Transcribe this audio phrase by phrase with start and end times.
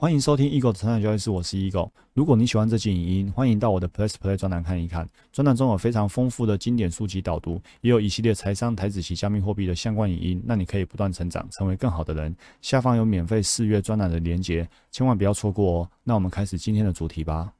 [0.00, 1.90] 欢迎收听 Eagle 的成长交易室，我是 Eagle。
[2.14, 5.08] 如果你喜欢这期影音，欢迎到我的 Plus Play 专栏看一看。
[5.32, 12.32] 专栏中有非常丰富的经典书籍导读，也有一系列财商、台子及加密货币的相关影音，让你可以不断成长，成为更好的人。
[12.62, 15.90] 下方有免费试阅专栏的连结，千万不要错过哦。
[16.04, 17.52] 那我们开始今天的主题吧。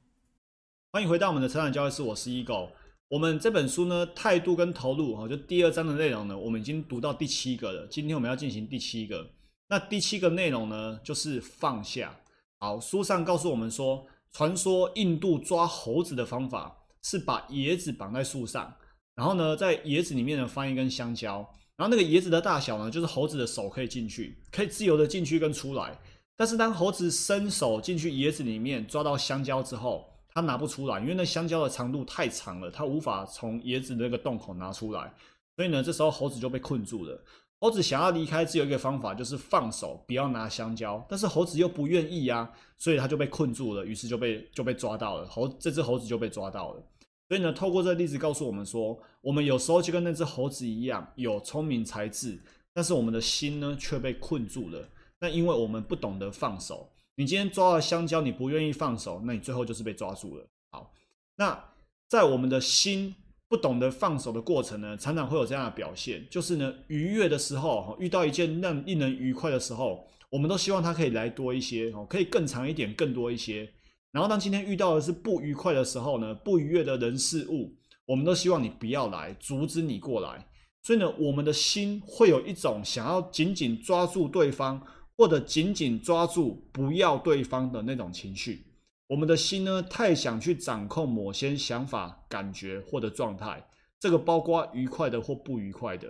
[0.93, 2.69] 欢迎回到我们的成长交易室，我是 Eagle。
[3.09, 7.85] 我们这本书呢，态度跟投入，哈，就第二章的内容呢，我们已经读到第七个了。
[7.87, 9.29] 今天我们要进行第七个。
[9.67, 12.15] 那第七个内容呢，就是放下。
[12.61, 18.75] 好，书上告诉我们说，传说印度抓猴子的方法是把椰子绑在树上，
[19.15, 21.37] 然后呢，在椰子里面呢放一根香蕉，
[21.77, 25.97] 然后那个椰子的大小呢，就是猴子的手可以进去，可以自由的进去跟出来。
[26.35, 35.13] 但是当猴子伸手进去椰子里面抓到香蕉之后，它拿不出来，因为那香蕉的长度太长了，它无法从椰子的那个洞口拿出来，
[35.59, 37.21] 所以呢，这时候猴子就被困住了。
[37.59, 41.05] 猴子想要离开，只有一个方法，就是放手，不要拿香蕉。
[41.09, 45.27] 但是猴子又不愿意呀，所以他就被困住了，于是就被就被抓到了。
[45.27, 46.83] 猴这只猴子就被抓到了。
[47.27, 52.39] 所以呢，透过这个例子告诉我们说，我们有时候就跟那只猴子一样，有聪明才智，
[52.73, 54.87] 但是我们的心呢却被困住了。
[55.19, 56.89] 那因为我们不懂得放手。
[57.15, 60.45] 你今天抓了香蕉，你不愿意放手，那你最后就是被抓住了。
[60.71, 60.93] 好，
[61.35, 61.61] 那
[62.07, 63.13] 在我们的心。
[63.49, 73.67] 不懂得放手的过程呢，常常会有这样的表现，就是呢，愉悦的时候，遇到一件让令人愉快的时候，我们都希望它可以来多一些，哦，可以更长一点，更多一些。
[74.11, 80.47] 然后当今天遇到的是不愉快的时候呢，不愉悦的人事物，我们都希望你不要来，阻止你过来。
[80.83, 84.79] 所以呢，我们的心会有一种想要紧紧抓住对方，
[85.17, 88.63] 或者紧紧抓住不要对方的那种情绪。
[89.09, 93.67] 我们的心呢，太想去掌控某些想法、感觉或者状态，
[93.99, 96.07] 这个包括愉快的或不愉快的。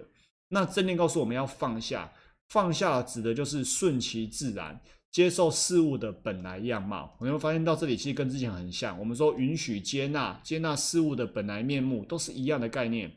[0.50, 2.11] 那正念告诉我们要放下，
[2.50, 7.16] 放下指的就是顺其自然，接受事物的本来样貌。
[7.19, 13.09] 我们会发现到这里其实跟之前很像，我们说允许、接纳、接纳事物的本来面目，都是一样的概念。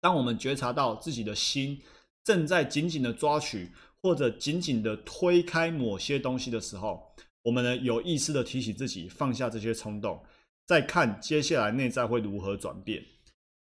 [0.00, 1.80] 当我们觉察到自己的心
[2.24, 3.70] 正在紧紧的抓取
[4.02, 7.14] 或者紧紧的推开某些东西的时候，
[7.46, 10.20] 我们呢有意识的提醒自己放下这些冲动，
[10.66, 13.00] 再看接下来内在会如何转变。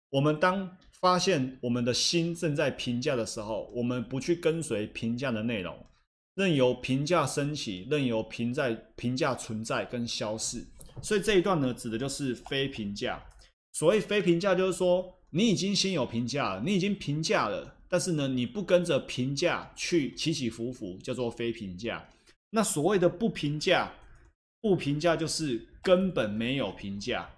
[0.09, 5.77] 我们当发现我们的心正在评价的时候，我们不去跟随评价的内容，
[6.34, 10.65] 任由评价升起，任由评在评价存在跟消逝。
[11.03, 13.23] 所以这一段呢，指的就是非评价。
[13.75, 22.09] 所谓非评价，就是说你已经先有评价了，你已经评价了，但是呢，你不跟着评价去起起伏伏，叫做非评价。
[22.55, 23.93] 那所谓的不评价，
[24.61, 27.29] 不评价就是根本没有评价。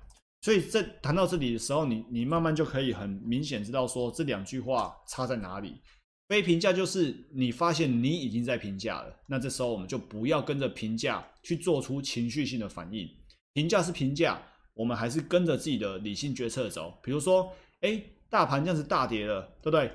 [0.42, 5.80] 所以在谈到这里的时候，你你慢慢就可以很明显知道说这两句话差在哪里。
[6.28, 13.08] 非评价就是你发现你已经在评价了，那这时候我们就不要跟着评价去做出情绪性的反应。
[13.54, 14.38] 评价是评价，
[14.74, 16.92] 我们还是跟着自己的理性决策走。
[17.02, 17.50] 比如说，
[17.80, 17.98] 哎，
[18.28, 19.90] 大盘这样子大跌了，对不对？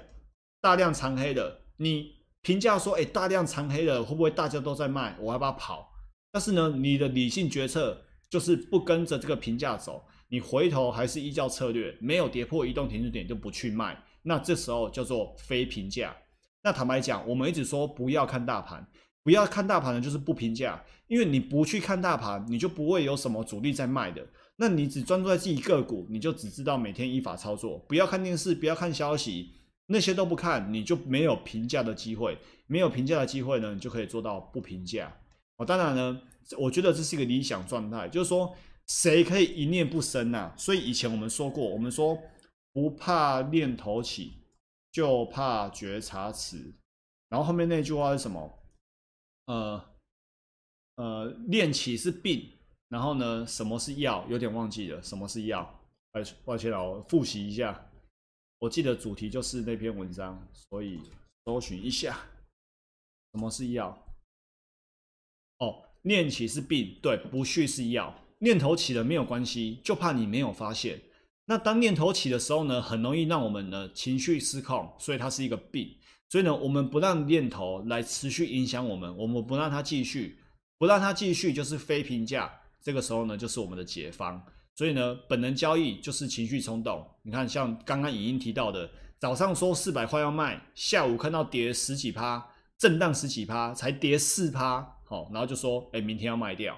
[0.61, 2.19] 大量长黑的，你。
[2.41, 5.15] 评价说：“哎，大量长黑了，会不会大家都在卖？
[5.19, 5.91] 我要不要跑？”
[6.31, 14.01] 但是呢，你的理性决策就是不跟着这个评价走，你回头还是依照策略，没有跌破移动停止点就不去卖。
[14.23, 16.15] 那这时候叫做非评价。
[16.63, 18.87] 那坦白讲，我们一直说不要看大盘，
[19.23, 24.25] 不要看大盘的就是不评价，因为你不去看大盘，你就不会有什么主力在卖的。
[24.55, 29.53] 那你只专注在自己个股，你就只知道每天依法操作，不要看电视，不要看消息。
[29.91, 32.37] 那些都不看，你就没有评价的机会。
[32.67, 35.13] 没有评价的机会呢，你就可以做到不评价。
[35.57, 36.21] 哦，当然呢，
[36.57, 38.55] 我觉得这是一个理想状态，就是说
[38.87, 40.53] 谁可以一念不生呐？
[40.57, 42.17] 所以以前我们说过，我们说
[42.71, 44.33] 不怕念头起，
[44.91, 46.73] 就怕觉察迟。
[47.27, 48.57] 然后后面那句话是什么？
[49.47, 49.83] 呃
[50.95, 52.47] 呃，念起是病，
[52.87, 54.25] 然后呢，什么是药？
[54.29, 55.81] 有点忘记了，什么是药？
[56.13, 57.90] 哎，抱歉了，我复习一下。
[58.61, 60.99] 我记得主题就是那篇文章，所以
[61.43, 62.15] 搜寻一下，
[63.33, 64.05] 什么是药？
[65.57, 68.13] 哦，念起是病，对，不续是药。
[68.37, 71.01] 念头起了没有关系，就怕你没有发现。
[71.45, 75.97] 那当念头起的时候呢，很容易让我们呢情绪失控，所以它是一个病。
[76.29, 80.37] 所以呢，我们不让念头来持续影响我们，我们不让它继续，
[80.77, 82.61] 不让它继续就是非评价。
[82.79, 84.45] 这个时候呢，就是我们的解方。
[84.75, 87.05] 所以呢，本能交易就是情绪冲动。
[87.23, 88.89] 你看，像刚刚影音提到的，
[89.19, 92.43] 早上说四百块要卖，下午看到跌十几趴，
[92.77, 96.75] 震荡十几趴，才跌四趴，好，然后就说，哎，明天要卖掉。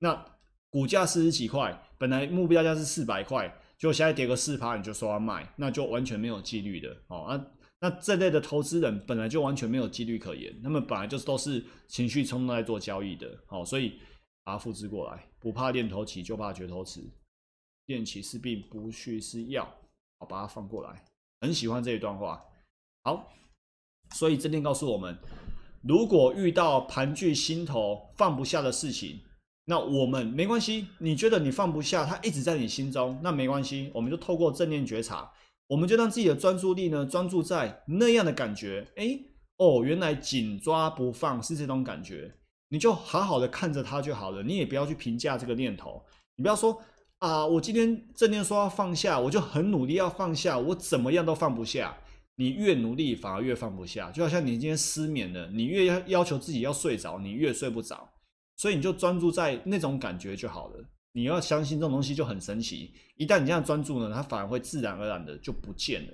[0.00, 0.24] 那
[0.68, 7.26] 股价四十几块，本来目标价是四百块，就现在跌个四趴，你就说要卖，那就完全没有纪律的，哦。
[7.30, 13.98] 那那这类的投资人本来就完全没有纪律可言，他们本来就是都是情绪冲动在做交易的，好，所以
[14.44, 17.00] 把它复制过来，不怕练头起，就怕绝头迟。
[17.86, 19.64] 练起是病，不去是药。
[20.18, 21.04] 好，把它放过来，
[21.40, 22.42] 很喜欢这一段话。
[23.02, 23.32] 好，
[24.14, 25.18] 所以正念告诉我们，
[25.82, 29.20] 如果遇到盘踞心头放不下的事情，
[29.66, 30.86] 那我们没关系。
[30.98, 35.30] 你觉得你放不下，它一直在你心中，那没关系，我们就透过正念觉察。
[35.68, 38.86] 我们就让自己的专注力呢，专注在那样的感觉。
[38.96, 39.18] 哎，
[39.56, 42.32] 哦，原来紧抓不放是这种感觉。
[42.68, 44.42] 你就好好的看着它就好了。
[44.42, 46.04] 你也不要去评价这个念头。
[46.36, 46.80] 你不要说
[47.26, 51.92] 啊，我今天正念说要放下，我就很努力要放下，我怎么样都放不下。
[52.36, 54.12] 你越努力反而越放不下。
[54.12, 58.08] 就好像你今天失眠了，你越要要求自己要睡着，你越睡不着。
[58.56, 60.84] 所以你就专注在那种感觉就好了。
[61.14, 66.12] 你要相信这种东西就很神奇，一旦你这样专注呢，它反而会自然而然的就不见了。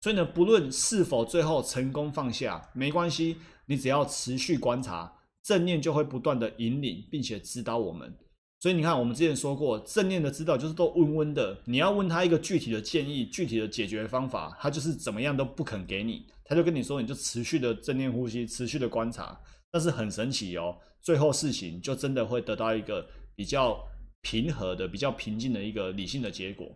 [0.00, 5.12] 所以呢，不论是否最后成功放下，没关系，你只要持续观察，
[5.44, 8.12] 正念就会不断的引领并且指导我们。
[8.60, 19.38] 所以你看，我们之前说过，正念的指导就是都温温的，你要问他一个具体的建议、具体的解决方法，他就是怎么样都不肯给你，他就跟你说，你就持续的正念呼吸，持续的观察。
[19.70, 23.78] 但是很神奇哦，最后事情就真的会得到一个比较。
[24.20, 26.68] 平和的、比较平静的一个理性的结果。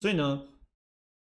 [0.00, 0.40] 所以呢，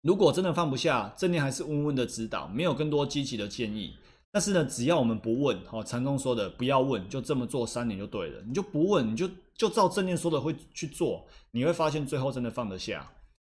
[0.03, 3.95] 如果真的放不下，正念还是温温的指导，没有更多积极的建议。
[4.33, 8.43] 但是呢，只要我们不问，好，禅宗说的不要问，就这么做三年就对了。
[8.45, 13.13] 你就不问，你就就照正念说的会去做，你会发现最后真的放得下。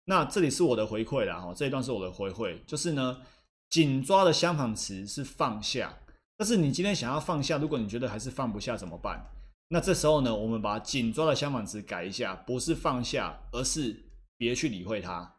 [0.05, 3.21] 那这里是我的回馈啦，哈，这一段是我的回馈，就是呢，
[3.69, 5.97] 紧抓的相反词是放下。
[6.37, 9.29] 但是你今天想要放下，如果你觉得还是放不下，怎么办？
[9.69, 14.05] 那这时候呢，我们把紧抓的相反词改一下，不是放下，而是
[14.37, 15.35] 别去理会它。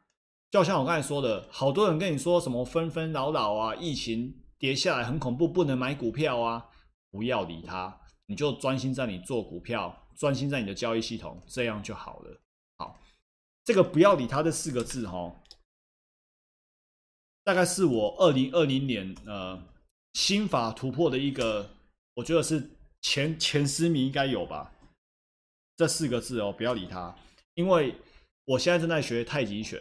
[0.50, 6.66] 就像我刚才说的，好多人跟你说什么纷纷扰扰啊，疫情跌下来很恐怖，不能买股票啊，
[7.10, 12.40] 不要理他，你就专心在你做股票，专心在你的交易系统，这样就好了。
[12.76, 13.00] 好，
[13.64, 15.34] 这个不要理他这四个字哈，
[17.42, 19.60] 大概是我二零二零年呃
[20.12, 21.68] 心法突破的一个，
[22.14, 22.70] 我觉得是。
[23.00, 24.72] 前前十名应该有吧？
[25.76, 27.16] 这四个字哦，不要理他，
[27.54, 27.94] 因为
[28.44, 29.80] 我现在正在学太极拳，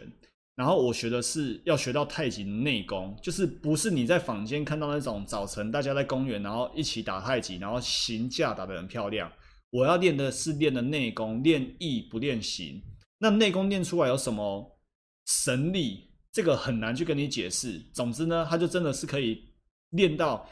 [0.58, 9.30] 然后我学的是要学到太极内功，就是不是你在坊间看到那种早晨大家在公园然后一起打太极，然后形架打得很漂亮。
[9.70, 12.82] 我要练的是练的内功，练意不练形。
[13.18, 14.80] 那内功练出来有什么
[15.26, 16.10] 神力？
[16.32, 17.78] 这个很难去跟你解释。
[17.94, 19.54] 总之呢，他就真的是可以
[19.90, 20.44] 练到。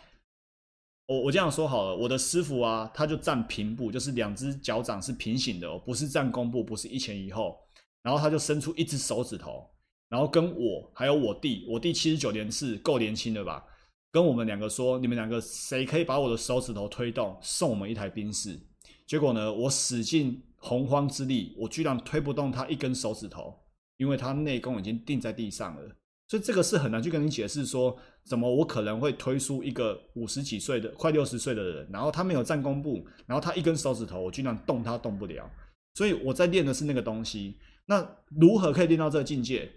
[1.09, 7.59] 我我这样说好了，我的师傅啊，他就站平步，就是两只脚掌是平行的哦，不是站弓步，不是一前一后，
[8.03, 9.69] 然后他就伸出一只手指头，
[10.09, 13.65] 然后跟我还有我弟，我弟七十九年是，够年轻的吧？
[14.13, 18.59] 跟我们两个说，你们两个谁可以把我的手指头推动，送我们一台宾士。
[19.07, 23.55] 结果呢，我使尽洪荒之力，我居然推不动他一根手指头，
[23.99, 25.83] 因为他内功已经定在地上了。
[26.29, 35.49] 所以这个是很难去跟你解释说，怎么我可能会推出一个五十几岁的、快六十岁的人，然后他没有站功步，然后他一根手指头，我居然动他动不了。
[35.95, 37.59] 所以我在练的是那个东西。
[37.87, 38.05] 那
[38.41, 39.71] 如何可以练到这个境界？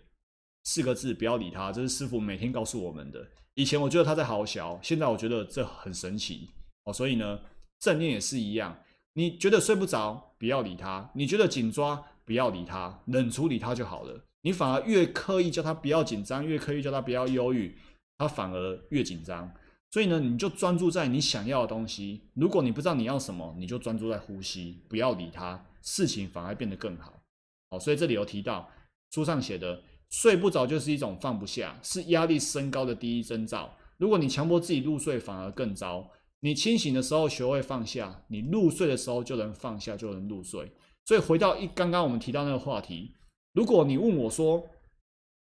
[0.72, 1.72] 四个字，不要理他。
[1.72, 3.28] 这是师傅每天告诉我们的。
[3.56, 6.48] 以前我觉得他在好小，现在我觉得这很神奇
[6.84, 6.94] 哦。
[6.94, 7.40] 所以呢，
[7.80, 8.80] 正念也是一样。
[9.14, 14.24] 你觉得睡不着，不要理他；你觉得紧抓，不要理他，冷处理他就好了。
[14.44, 17.76] 你反而越刻意叫他不要紧张，越刻意叫他不要忧郁，
[18.20, 19.52] 他反而越紧张。
[19.90, 22.22] 所以呢，你就专注在你想要的东西。
[22.36, 27.24] 如果你不知道你要什么，你就专注在呼吸，不要理他，事情反而变得更好。
[27.72, 28.70] 好，所以这里有提到
[29.10, 33.76] 书上写的，睡不着就是一种放不下，是压力升高的第一征兆。
[33.98, 36.10] 如果你强迫自己入睡，反而更糟。
[36.42, 40.72] 你清醒的时候学会放下，你入睡的时候就能放下，就能入睡。
[41.06, 43.14] 所以回到一刚刚我们提到那个话题。
[43.54, 44.64] 如果你问我说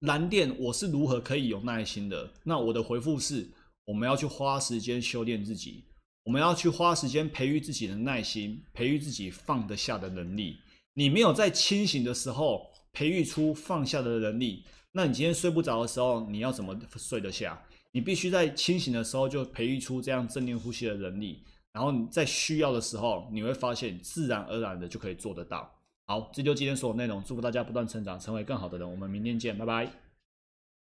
[0.00, 3.50] 蓝电我是如何可以有耐心的，那我的回复是：
[3.86, 5.84] 我们要去花时间修炼自己，
[6.24, 10.58] 我们要去花时间培育自己的耐心，培育自己放得下的能力。
[10.92, 17.60] 你没有在清醒的时候培育出放下的能力，那你今天睡不着的时候，你要怎么睡得下？
[17.92, 25.70] 你必须在清醒的时候就培育出这样正念呼吸的能力，然后你在需要的时候，你会发现自然而然的就可以做得到。
[26.06, 27.22] 好，这就今天所有内容。
[27.24, 28.90] 祝福大家不断成长，成为更好的人。
[28.90, 29.90] 我们明天见，拜拜。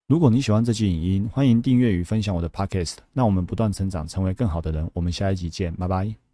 [0.06, 2.96] 如果你喜欢这期影音，欢迎订阅与分享我的 Podcast。
[3.12, 4.90] 那我们不断成长，成为更好的人。
[4.92, 6.29] 我们下一集见，拜拜。